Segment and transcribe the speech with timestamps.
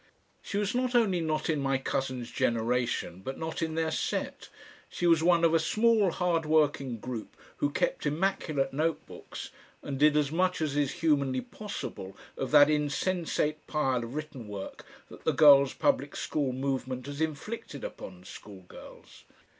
[0.41, 4.49] She was not only not in my cousins' generation but not in their set,
[4.89, 9.51] she was one of a small hardworking group who kept immaculate note books,
[9.83, 14.87] and did as much as is humanly possible of that insensate pile of written work
[15.11, 19.23] that the Girls' Public School movement has inflicted upon school girls.